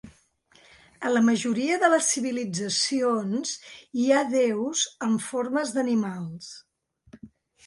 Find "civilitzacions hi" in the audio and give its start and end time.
2.13-4.07